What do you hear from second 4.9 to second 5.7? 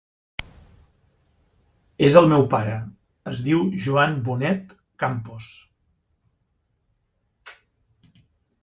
Campos.